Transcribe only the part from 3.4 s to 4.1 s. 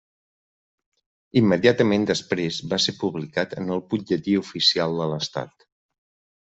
en el